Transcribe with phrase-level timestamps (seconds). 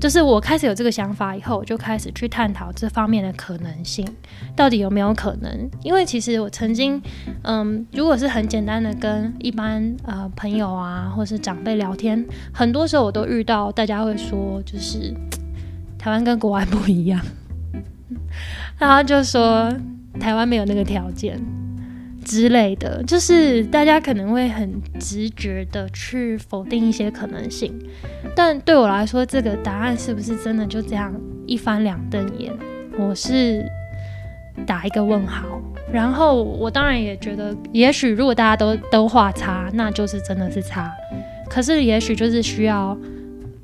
[0.00, 4.06] 就是我开始有这个想法以后，我就开始去探讨这方面的可能性，
[4.54, 5.70] 到底有没有可能？
[5.82, 7.02] 因为其实我曾经，
[7.42, 15.12] 嗯，如果是很简单的跟一般呃朋友啊，或是长辈聊天，很多时候我都遇到大家会说，就是
[15.98, 17.20] 台湾跟国外不一样，
[18.78, 19.68] 然后就说
[20.20, 21.40] 台湾没有那个条件。
[22.28, 27.72] 之类的，就是大家可能会很直觉的去否定一些可能性，
[28.36, 31.10] 但对我来说，这个答案是不是真的就这样
[31.46, 32.52] 一翻两瞪眼？
[32.98, 33.64] 我是
[34.66, 35.46] 打一个问号。
[35.90, 40.92] 然后我当然也觉得，也许如果大家都都画叉，那就是真的是叉。
[41.48, 42.94] 可是也许就是需要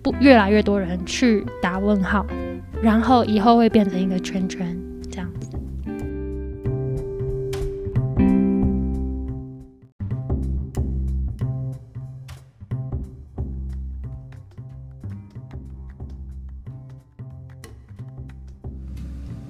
[0.02, 2.24] 不越来越多人去打问号，
[2.80, 4.74] 然后以后会变成一个圈圈。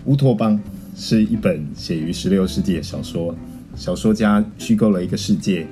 [0.06, 0.60] 乌托邦
[0.94, 3.34] 是一本写于十六世纪的小说，
[3.74, 5.66] 小说家虚构了一个世界，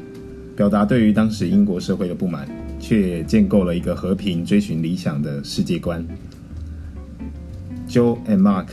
[0.56, 2.48] 表达对于当时英国社会的不满，
[2.80, 6.02] 却建构了一个和平、追寻理想的世界观。
[7.86, 8.69] Joe and Mark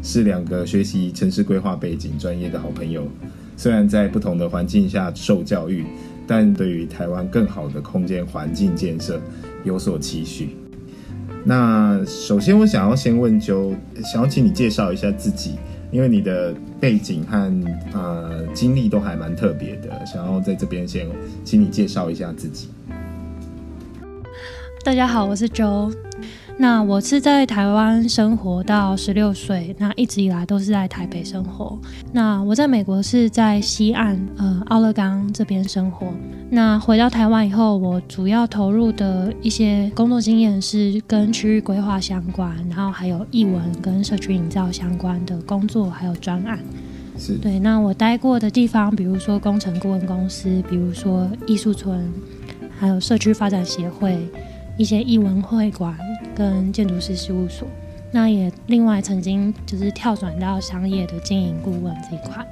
[0.00, 3.08] 是两个学习城市规划背景专业的好朋友，
[3.56, 5.84] 虽然在不同的环境下受教育，
[6.24, 9.20] 但对于台湾更好的空间环境建设
[9.64, 10.50] 有所期许。
[11.44, 13.72] 那首先，我想要先问，就
[14.04, 15.56] 想要请你介绍一下自己，
[15.90, 17.52] 因为你的背景和
[17.94, 21.08] 呃经历都还蛮特别的，想要在这边先
[21.44, 22.68] 请你介绍一下自己。
[24.84, 25.90] 大家好，我是周。
[26.60, 31.78] 那我是在台湾生活到十六岁，那一直以来都是在台北生活。
[32.12, 36.08] 那我在美国是在西岸，呃，奥勒冈这边生活。
[36.50, 46.58] 那回到台湾以后，我主要投入的一些工作经验是跟区域规划相关，然后还有译文跟社区营造相关的工作，还有专案。
[47.16, 47.58] 是对。
[47.58, 52.06] 那我待过的地方，比如说工程顾问公司，比如说艺术村，
[52.78, 54.18] 还有社区发展协会。
[54.76, 55.96] 一些艺文会馆
[56.34, 57.68] 跟建筑师事务所，
[58.10, 62.46] 那也另外曾经就是跳转到商业的经营顾问这一块。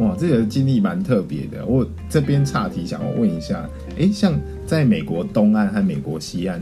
[0.00, 1.64] 哇，这个经历蛮特别的。
[1.64, 6.60] 我这边岔题想问一下，哎，像在美国东岸和美国西岸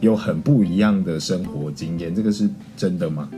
[0.00, 3.28] 有很不一样的生活经验，这个是真的吗？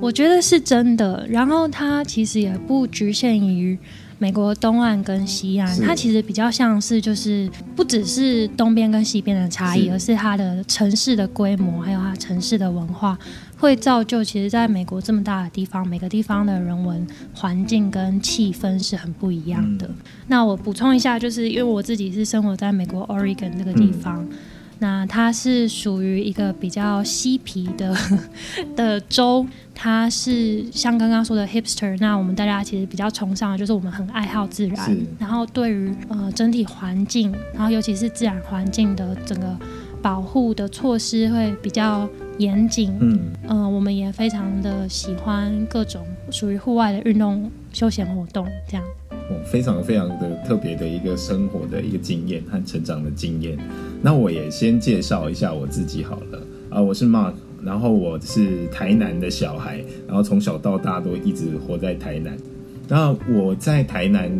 [0.00, 1.26] 我觉得是真的。
[1.28, 3.78] 然后它其实也不局限于。
[4.18, 13.18] 美国东岸跟西岸，它其实比较像是，就是不只是东边跟西边的差异，而是它的城市的规模，还有它城市的文化，
[13.58, 19.90] 会造就其实在美国这么大的地方，每个地方的人文环境跟气氛是很不一样的。
[20.28, 24.26] 那我补充一下，就是因为我自己是生活在美国 Oregon 这个地方。
[24.78, 27.96] 那它是属于一个比较嬉皮的
[28.76, 31.96] 的州，它是像刚刚说的 hipster。
[32.00, 39.56] 那我们大家其实比较崇尚的就是我们很爱好自然，然后对于呃整体环境，然后尤其是自然环境的整个
[40.02, 42.08] 保护的措施会比较
[42.38, 42.94] 严谨。
[43.00, 48.84] 嗯，呃，我们也非常的喜欢各种属于户外的运动休闲活动，这样。
[49.44, 53.58] 非常非常的特别的一个生活的一个经验和成长的经验。
[54.02, 62.36] 那我也先介绍一下我自己好了啊，我是 Mark，然后我是台南的小孩，然后从小到大都一直活在台南。
[62.88, 64.30] 那我在台南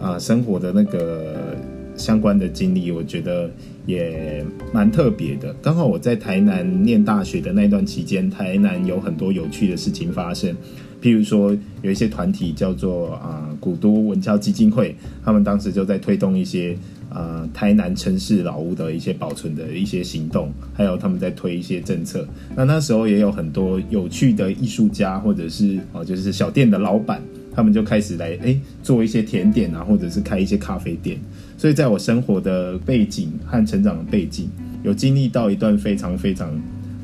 [0.00, 1.56] 啊生活的那个
[1.94, 3.50] 相关的经历，我觉得
[3.86, 5.54] 也蛮特别的。
[5.62, 10.56] 刚好我在台南念大学的那段期间，台南有很多有趣的事情发生。
[11.02, 22.24] 譬如说，有一些团体叫做啊古都文教基金会，他们当时就在推动一些啊台南城市老屋的一些保存的一些行动，还有他们在推一些政策。
[22.54, 27.20] 那那时候也有很多有趣的艺术家，或者是哦就是小店的老板，
[27.52, 31.18] 他们就开始来哎做一些甜点啊，或者是开一些咖啡店。
[31.58, 34.48] 所以在我生活的背景和成长的背景，
[34.84, 36.48] 有经历到一段非常非常。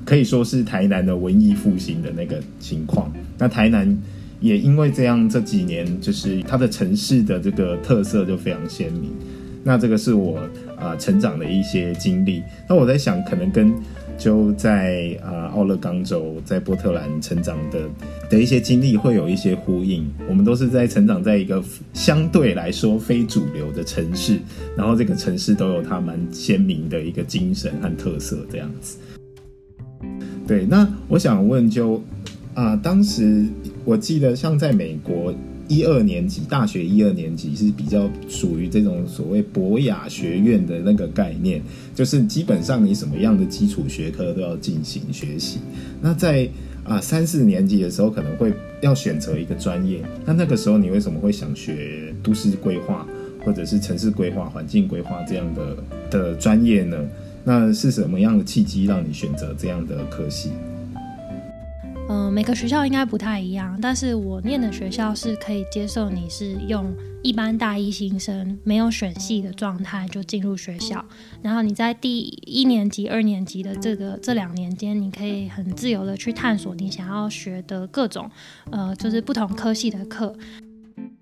[0.05, 3.13] 可以说是台南的文艺复兴的那个情况。
[3.39, 3.97] 那台南
[4.41, 9.11] 也因为这样，这几年就是它的城市的这个特色就非常鲜明。
[9.65, 10.39] 那这个是我
[10.79, 12.43] 啊成长的一些经历。
[12.69, 13.73] 那我在想，可能跟
[14.17, 17.83] 就在啊奥勒冈州在波特兰成长的
[18.31, 20.09] 的一些经历会有一些呼应。
[20.29, 21.63] 我们都是在成长在一个
[21.93, 24.39] 相对来说非主流的城市，
[24.77, 28.97] 然后这个城市都有它蛮鲜明的一个精神和特色这样子。
[30.47, 32.03] 对，那我想问，就
[32.59, 33.47] 啊，当时
[33.85, 35.33] 我记得像在美国
[35.69, 41.63] 一二年级，大学一二年级是比较属于这种所谓博雅学院的那个概念，
[41.95, 45.61] 就是基本上你什么样的基础学科都要进行学习。
[46.03, 46.49] 那在
[46.83, 50.03] 啊三四年级的时候，可能会要选择一个专业。
[50.27, 53.07] 那那个时候你为什么会想学都市规划，
[53.45, 55.77] 或者是城市规划、环境规划这样的
[56.11, 56.97] 的专业呢？
[57.45, 60.51] 那是什么样的契机让你选择这样的科系？
[62.09, 66.91] 嗯，每个学校应该不太一样，但是我念的学校是可以接受你是用
[67.23, 71.05] 一般大一新生没有选系的状态就进入学校，
[71.43, 78.31] 然后你在第一年级、二年级的这个这两年间，你可以很自由的去探索你想要学的各种，
[78.71, 80.35] 呃，就是不同科系的课。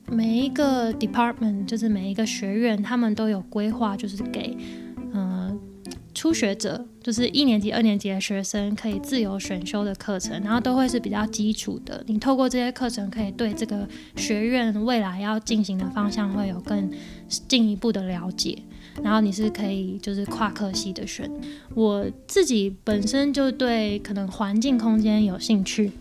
[0.09, 4.57] 每一个 department 就是每一个学院，他们都有规划，就是给，
[6.17, 12.03] 初学者就是一年级、二年级的学生，可以自由选修的课程，然后都会是比较基础的。
[12.07, 13.87] 你透过这些课程，可以对这个
[14.17, 16.91] 学院未来要进行的方向会有更
[17.47, 18.57] 进一步的了解。
[19.03, 21.31] 然后你是可以就是跨科系的选。
[21.75, 25.93] 我自己本身就对可能环境空间有兴趣。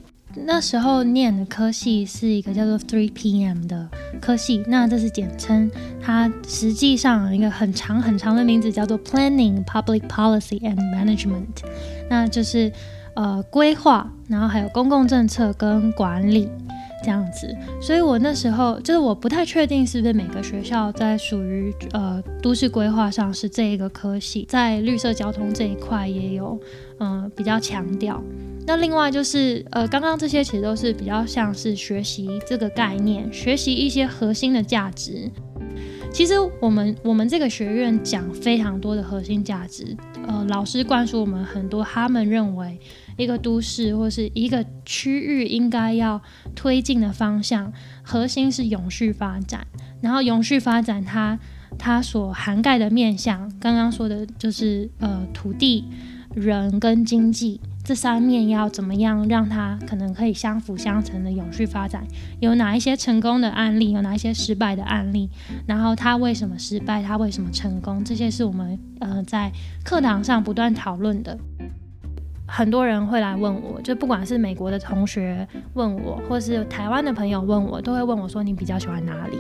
[0.44, 3.88] 那时候念的科系是一个叫做 Three PM 的
[4.20, 5.70] 科系，那这是简称，
[6.02, 11.64] 它实际上一个很长很长的名字叫做 Planning, Public Policy and Management，
[12.10, 12.72] 那就是
[13.16, 16.50] 呃规划，然后还有公共政策跟管理
[17.04, 17.56] 这样子。
[17.82, 26.60] 所以我那时候就是我不太确定是不是每个学校在属于呃都市规划上是这一个科系，在绿色交通这一块也有
[27.00, 28.22] 嗯比较强调。
[28.68, 35.30] 那另外就是，呃，刚刚这些其实都是比较像是学习这个概念，学习一些核心的价值。
[36.12, 39.96] 其实我们我们这个学院讲非常多的核心价值，
[40.26, 42.80] 呃，老师灌输我们很多他们认为
[43.18, 46.20] 一个都市或是一个区域应该要
[46.56, 47.72] 推进的方向，
[48.02, 49.68] 核心是永续发展。
[50.02, 51.38] 然后永续发展它
[51.78, 55.84] 它所涵盖的面向，刚刚说的就是呃土地、
[56.34, 57.60] 人跟经济。
[57.86, 62.04] 这三面要怎么样让它可能可以相辅相成的永续发展？
[62.40, 63.92] 有哪一些成功的案例？
[63.92, 65.30] 有哪一些失败的案例？
[65.68, 67.04] 然后它为什么失败？
[67.04, 68.04] 它为什么成功？
[68.04, 69.52] 这些是我们呃在
[69.84, 71.38] 课堂上不断讨论的。
[72.56, 79.38] 很多人会来问我，就不管是美国的同学问我，或是台湾的朋友问我，都会问我说：“你比较喜欢哪里？”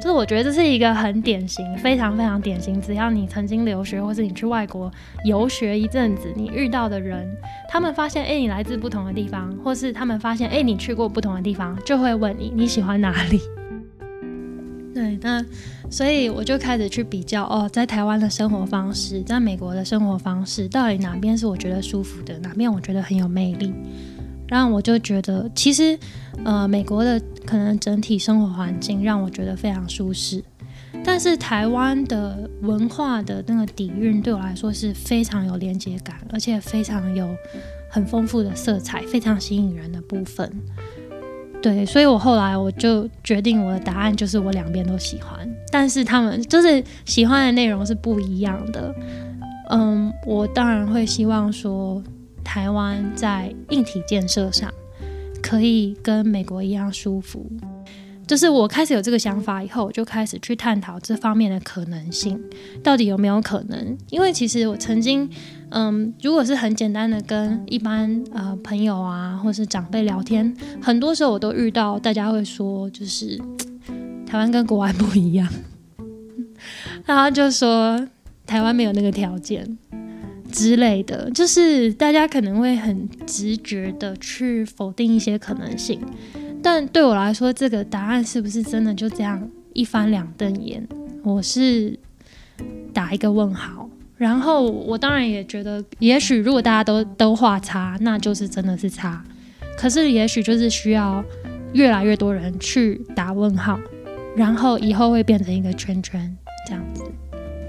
[0.00, 2.80] 就是我觉得这是一个很典型、非常非常典型。
[2.80, 4.90] 只要你曾经留学，或是你去外国
[5.26, 7.28] 游学一阵子，你遇到的人，
[7.68, 13.38] 他们发现哎你来自不同的地方，或是他们发现哎你去过不同的地方，就会问你你喜欢哪里。
[15.90, 23.72] 所以我就开始去比较哦，在台湾的生活方式，在美国的生活方式，到底哪边是我觉得舒服的，哪边我觉得很有魅力。
[24.48, 25.98] 然后我就觉得，其实
[26.44, 30.40] 呃，美国的可能整体生活环境让我觉得非常舒适，
[31.04, 37.28] 但是台湾的文化的那个底蕴对我来说是非常有连接感，而且非常有
[37.90, 40.48] 很丰富的色彩，非常吸引人的部分。
[41.66, 48.94] 对，所以我后来我就决定我的答案就是我两边都喜欢，但是他们就是喜欢的内容是不一样的。
[49.70, 52.00] 嗯，我当然会希望说
[52.44, 54.72] 台湾在硬体建设上
[55.42, 57.44] 可以跟美国一样舒服。
[58.26, 62.42] 就是我开始有这个想法以后，我就开始去探讨这方面的可能性，
[62.82, 63.96] 到底有没有可能？
[64.10, 65.30] 因为其实我曾经，
[65.70, 73.40] 嗯，如果是很简单的跟一般呃朋友啊，或是长辈聊天，很多时候我都遇到大家会说，就是
[74.26, 75.48] 台湾跟国外不一样，
[77.06, 78.08] 然后就说
[78.44, 79.78] 台湾没有那个条件
[80.50, 86.00] 之类的，就是大家可能会很直觉的去否定一些可能性。
[86.66, 90.84] 但对我来说，这个答案是不是真的就这样一翻两瞪眼？
[91.22, 91.96] 我是
[92.92, 93.88] 打一个问号。
[94.16, 99.24] 然后我当然也觉得，也许如果大家都都画叉，那就是真的是叉。
[99.78, 101.24] 可是也许就是需要
[101.72, 103.78] 越来越多人去打问号，
[104.36, 107.04] 然后以后会变成一个圈圈这样子。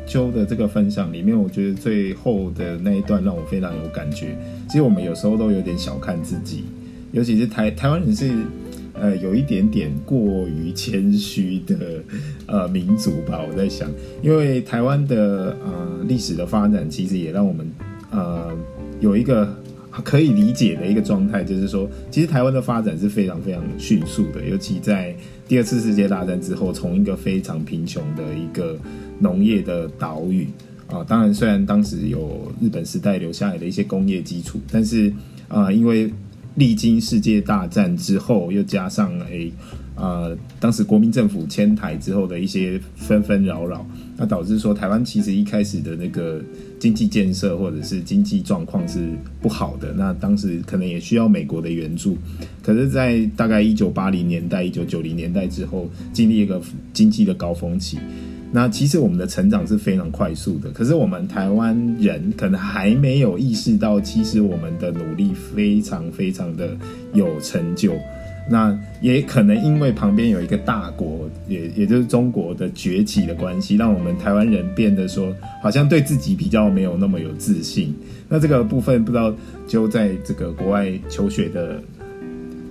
[0.08, 4.36] 揪的这个分享里面，我觉得最后的那一段让我非常有感觉。
[4.68, 6.66] 其实我们有时候都有点小看自己，
[7.12, 8.34] 尤其是台台湾人是。
[9.00, 12.04] 呃，有一点点过于谦虚的
[12.48, 13.90] 呃民族吧，我在想，
[14.22, 17.70] 因为台湾的呃历史的发展，其实也让我们
[18.12, 18.50] 呃
[19.00, 19.56] 有一个
[20.04, 25.16] 可以理解的一个状态，就是说，其实台湾的发展是非常非常迅速的，尤其在
[25.48, 28.78] 第二次世界大战之后，从一个非常贫穷的一个
[29.20, 30.48] 农业的岛屿
[30.88, 35.12] 啊，当然虽然当时有日本时代留下来的一些工业基础，但是
[35.48, 36.12] 啊，因为
[36.58, 39.52] 历经世界大战之后，又加上诶，
[39.96, 43.86] 呃，当时国民政府迁台之后的一些纷纷扰扰，
[44.18, 46.42] 那导致说台湾其实一开始的那个
[46.80, 49.08] 经济建设或者是经济状况是
[49.40, 49.94] 不好的。
[49.94, 52.18] 那当时可能也需要美国的援助，
[52.64, 56.60] 可是，在大概一九八零年代、一九九零年代之后，经历一个
[56.92, 58.00] 经济的高峰期。
[58.50, 66.70] 那其实我们的成长是非常快速的，可是我们台湾人可能还没有意识到，其实我们的努力非常非常的
[67.14, 67.94] 有成就。
[68.50, 77.94] 那也可能因为旁边有一个大国，也也就是中国的崛起的关系，让我们台湾人变得说，好像对自己比较没有那么有自信。
[78.30, 79.36] 那这个部分不知道
[79.68, 81.82] 就在这个国外求学的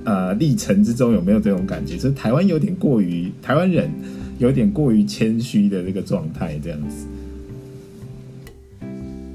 [0.04, 1.96] 呃历程之中有没有这种感觉？
[1.96, 3.90] 就是台湾有点过于台湾人。
[4.38, 7.06] 有点过于谦虚的这个状态，这样子。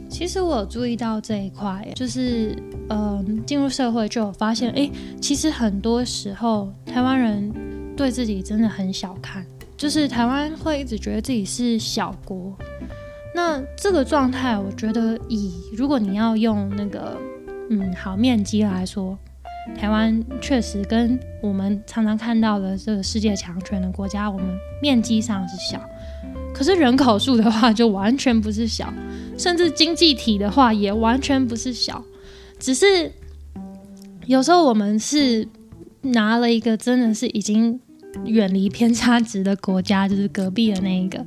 [0.10, 2.55] 其实我注意到这一块，就是
[2.89, 4.89] 嗯，进入社会就有发现，哎，
[5.20, 7.51] 其实很多时候台湾人
[7.98, 9.43] 对自己真的很小看，
[9.75, 12.55] 就是台湾会一直觉得自己是小国。
[13.34, 17.17] 那这个状态，我觉得以如果你要用那个
[17.70, 19.17] 嗯好面积来说。
[19.80, 24.48] 台湾确实跟我们常常看到的这个世界强权的国家，我们
[24.82, 25.82] 面积上是小，
[26.53, 28.94] 可是人口数的话就完全不是小，
[29.38, 32.03] 甚至经济体的话也完全不是小。
[32.60, 33.12] 只是
[34.25, 35.48] 有时候我们是
[36.01, 37.80] 拿了一个真的是已经
[38.25, 41.25] 远离偏差值的国家，就是隔壁的那一个，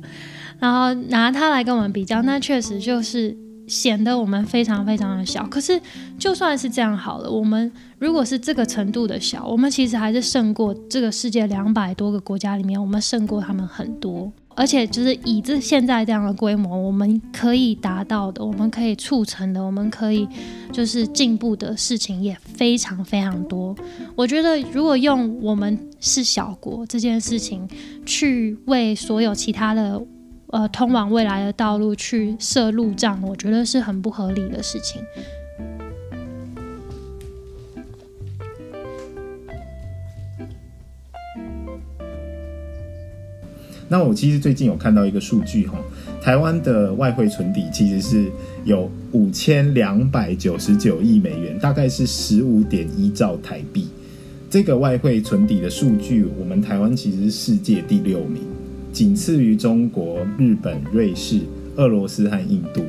[0.59, 3.35] 然后拿它来跟我们比较，那确实就是。
[3.67, 5.79] 显得我们非常非常的小，可是
[6.19, 14.31] 就算是这样好了，我们如果是这个程度的小，我们其实还是胜过这个世界两百多个国家里面，我们胜过他们很多。
[14.57, 20.25] 而且就是以这现在这样的规模，我们可以达到的，我们可以促成的，我们可以
[20.71, 23.75] 就是进步的事情也非常非常多。
[24.15, 27.67] 我觉得如果用我们是小国这件事情
[28.05, 30.01] 去为所有其他的。
[30.55, 35.01] 呃，通往未来的道路去设路障，我觉得是很不合理的事情。
[43.89, 45.77] 那我其实最近有看到一个数据哈，
[46.21, 48.31] 台湾的外汇存底其实是
[48.63, 53.89] 有五千两百九十九亿美元，大概是十五点一兆台币。
[54.49, 58.54] 这个外汇存底的数据，我们台湾其实是世界第六名。
[58.95, 61.41] 仅次于中国、日本、瑞士、
[61.75, 62.81] 俄罗斯和印度。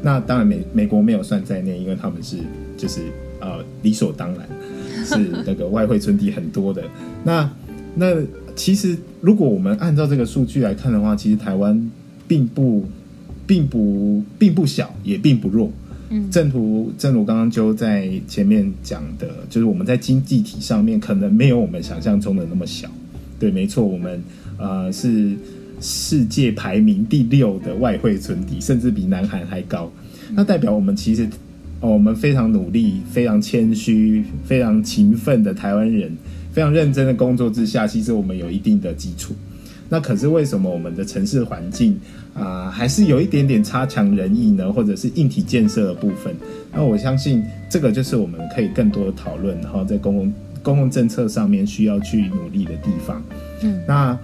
[0.00, 2.36] 那当然美美国没有算在内，因为他们是
[2.76, 3.00] 就是
[3.40, 4.48] 呃理所当然
[5.04, 6.84] 是那个外汇存底很多的。
[7.24, 7.50] 那
[7.96, 8.14] 那
[8.54, 11.90] 其实如果我们按照这个数据来看的话，其实台湾
[12.28, 12.84] 并不
[13.44, 15.72] 并不并不小，也并不弱。
[16.10, 22.88] 嗯，正如正如刚刚就在前面讲的，就是我们在经济体上面可能没有我们想象中的那么小。
[23.42, 24.22] 对，没错，我们。
[24.58, 25.32] 呃，是
[25.80, 29.90] 世界排名第六的外汇存底，甚至比南韩还高。
[30.34, 31.26] 那代表我们其实，
[31.80, 36.16] 哦我们非常努力、非常谦虚、非常勤奋的台湾人，
[36.52, 39.34] 非常认真的工作之下，其实我们有一定的基础。
[39.88, 41.98] 那可是为什么我们的城市环境
[42.34, 44.72] 啊，还是有一点点差强人意呢？
[44.72, 46.32] 或者是硬体建设的部分？
[46.72, 50.32] 那我相信这个就是我们可以更多的讨论，然后在公共
[50.62, 53.22] 公共政策上面需要去努力的地方。
[53.62, 54.18] 嗯，那。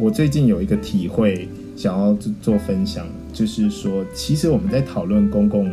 [0.00, 5.68] 我最近有一个体会，想要做分享，就是说，其实我们在讨论公共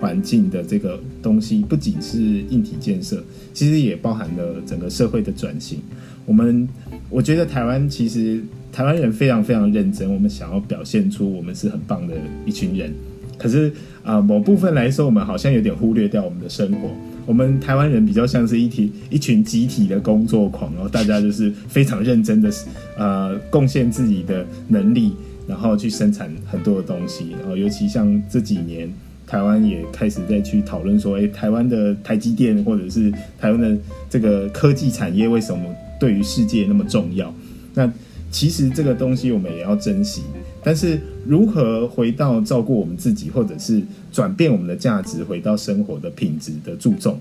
[0.00, 3.22] 环境的这个东西，不仅是硬体建设，
[3.52, 5.80] 其实也包含了整个社会的转型。
[6.24, 6.66] 我们
[7.10, 12.14] 我觉得台湾其实台湾人非常非常认真，我们想要表现出我们是很棒的
[12.46, 12.90] 一群人。
[13.36, 13.70] 可是
[14.02, 16.88] 啊，某部分来说，我们好像有点忽略掉我们的生活。
[17.28, 22.50] 我们台湾人比较像是一体一群集体的工作狂，然后大家就是非常认真的，
[22.96, 25.12] 呃，贡献自己的能力，
[25.46, 27.32] 然后去生产很多的东西。
[27.38, 28.90] 然后尤其像这几年，
[29.26, 33.76] 台湾也开始在去讨论说，哎，台湾的台积电或者是台湾的
[34.08, 35.62] 这个科技产业为什么
[36.00, 37.34] 对于世界那么重要？
[37.74, 37.92] 那
[38.30, 40.22] 其实这个东西我们也要珍惜。
[40.62, 47.18] 但是如何回到照顾我们自己，或者是转变我们的价值，回到生活的品质的注重，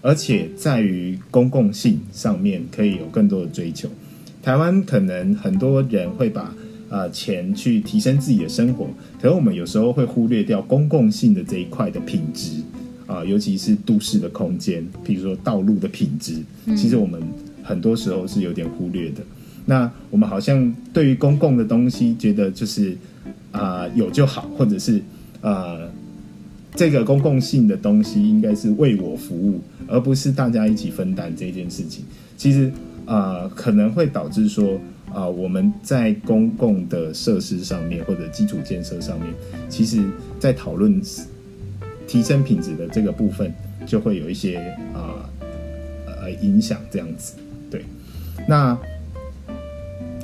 [0.00, 3.88] 而且在于公共性上面可以有更多的追求。
[4.42, 6.54] 台湾可能很多人会把
[6.88, 8.88] 呃钱去提升自己的生活，
[9.20, 12.62] 可是我们有时候会忽略掉公共性的这一块的品质
[13.06, 16.42] 啊，尤其是都市的空间，比如说道路的品质，
[16.76, 17.20] 其实我们
[17.62, 19.22] 很多时候是有点忽略的。
[19.68, 22.96] 那我们好像对于公共的东西，觉得就是
[23.52, 24.98] 啊有就好，或者是
[25.42, 25.86] 呃
[26.74, 32.02] 这个公共性的东西应该是为我服务，而不是大家一起分担这件事情。
[32.38, 32.72] 其实
[33.04, 34.80] 啊，可能会导致说
[35.12, 39.28] 啊，我们在公共的设施上面或者基础建设上面，
[39.68, 40.02] 其实
[40.40, 40.98] 在讨论
[42.06, 43.52] 提升品质的这个部分，
[43.86, 44.56] 就会有一些
[44.94, 45.28] 啊
[46.06, 47.34] 呃影响这样子。
[47.70, 47.84] 对，
[48.48, 48.78] 那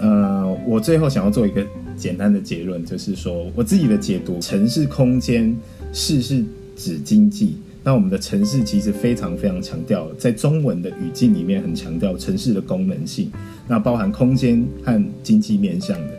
[0.04, 5.56] 呃，我最后想要做一个简单的结论，就是说我自己的解读，城市空间
[5.94, 6.44] 市是
[6.76, 7.56] 指经济。
[7.82, 13.30] 那我们的城市其实非常非常强调，在中文的语境里面很强调城市的功能性，
[13.66, 16.10] 那包含空间和经济面向的。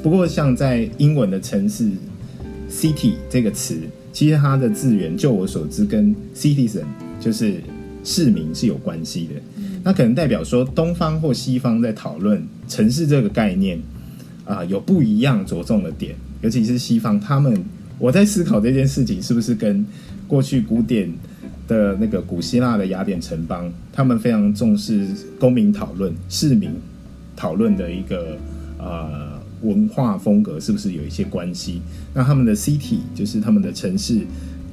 [0.00, 1.90] 不过，像在英文的城市
[2.70, 3.76] city 这个词，
[4.12, 6.84] 其实它的字源，就我所知，跟 citizen
[7.18, 7.56] 就是
[8.04, 9.34] 市民是有关系的。
[9.84, 13.78] 那可能代表说，东方或西方在讨论城市这个概念
[14.44, 17.62] 啊，有不一样着重的点，尤其是西方，他们
[17.98, 19.86] 我在思考这件事情是不是跟。
[20.26, 21.12] 过去古典
[21.68, 25.06] 的那个古希腊的雅典城邦，他们非常重视
[25.38, 26.70] 公民讨论、市民
[27.36, 28.38] 讨论的一个
[28.78, 31.82] 呃文化风格，是不是有一些关系？
[32.14, 34.22] 那他们的 city 就是他们的城市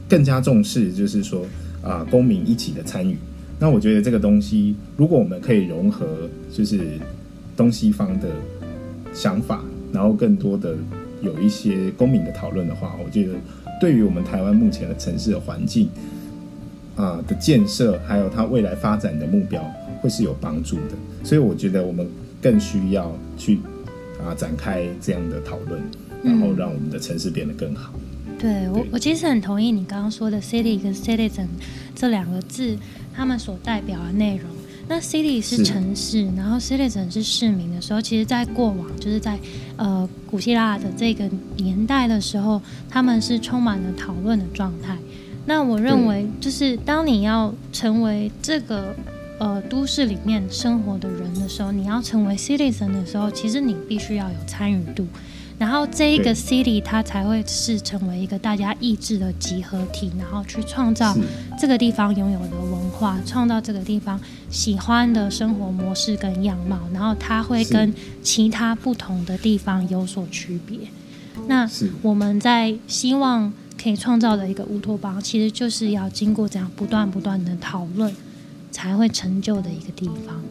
[0.08, 1.46] 更加重视，就是说
[1.84, 3.18] 啊公民一起的参与。
[3.62, 7.00] 那我觉得这个东西，如果我们可以融合，就是
[7.56, 8.28] 东西方的
[9.14, 9.64] 想法，
[9.94, 10.76] 然后更多的
[11.22, 13.34] 有一些公民的讨论的话，我觉得。
[13.80, 15.90] 对于我们台湾目前的城市的环境
[16.96, 19.60] 啊的建设，还有它未来发展的目标，
[20.00, 20.92] 会是有帮助的。
[21.24, 22.08] 所以我觉得我们
[22.40, 23.60] 更需要去
[24.24, 25.82] 啊展开这样的讨论，
[26.24, 27.92] 然后让我们的城市变得更好。
[28.38, 31.48] 对我，我其实很同意你刚刚说的 “city” 跟 “citizen”
[31.96, 32.78] 这两个字，
[33.16, 34.50] 他们所代表的内容。
[34.88, 39.40] 那 city 是城市，然后 citizen 是市民的时候，其实，在过往就是在
[39.78, 44.98] 呃古希腊的这个年代的时候，他们是充满了讨论的状态。
[45.46, 48.94] 那我认为，就是当你要成为这个
[49.40, 55.08] 呃都市里面生活的人的时候，你要成为 citizen 的时候，其实你必须要有参与度。
[55.62, 61.16] 然后这一个 city 它才会是成为一个大家意志的集合体，然后去创造
[61.60, 70.80] 这个地方拥有的文化，创造这个地方喜欢的生活模式跟样貌，然后它会跟其他不同的地方有所区别。
[71.48, 71.70] 那
[72.02, 78.12] 我们在希望可以创造的一个乌托邦，其实就是要经过这样不断不断的讨论，
[78.72, 80.42] 才会成就的一个地方。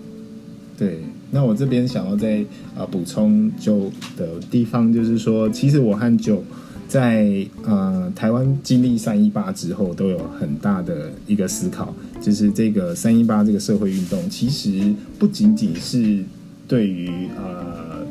[0.81, 0.99] 对。
[1.31, 2.41] 那我这边想要再
[2.75, 6.43] 啊补充就的地方，就是说，其实我和九
[6.89, 16.25] 在呃台湾经历三一八之后，都有很大的一个思考，就是这个三一八这个社会运动，其实不仅仅是
[16.67, 18.07] 对于呃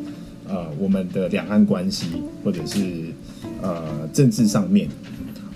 [0.48, 2.06] 呃我们的两岸关系，
[2.44, 2.80] 或者是
[3.64, 4.88] 呃政治上面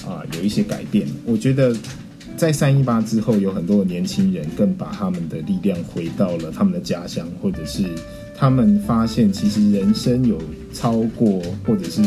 [0.05, 1.75] 啊有一些改变，我觉得。
[2.35, 7.83] 在三一八之后，有很多的年轻人更把他们的力量回到了他们的家乡，或者是
[8.35, 10.37] 他们发现，其实人生有
[10.73, 12.01] 超过，或者是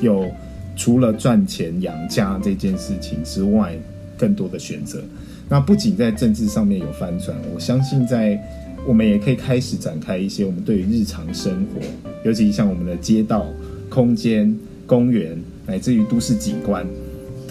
[0.00, 0.30] 有
[0.76, 3.76] 除了赚钱养家这件事情之外，
[4.16, 5.02] 更多的选择。
[5.48, 8.40] 那不仅在政治上面有翻转，我相信在
[8.86, 11.80] 我们也可以开始展开一些我们对于日常生活，
[12.24, 13.46] 尤其像我们的街道、
[13.90, 16.86] 空间、公园，乃至于都市景观。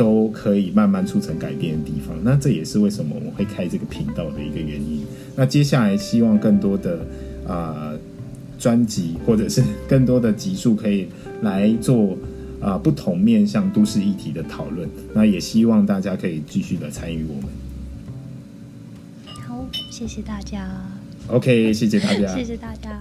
[0.01, 5.05] 都可以慢慢促成改变的地方，那这也是为什么我会开这个频道的一个原因。
[5.35, 7.05] 那接下来希望更多的
[7.47, 7.93] 啊
[8.57, 11.07] 专辑或者是更多的集数可以
[11.43, 12.17] 来做
[12.59, 14.89] 啊不同面向都市议题的讨论。
[15.13, 17.43] 那也希望大家可以继续的参与我们。
[19.47, 20.67] 好，谢谢大家。
[21.27, 22.35] OK，谢谢大家。
[22.35, 22.99] 谢谢大家。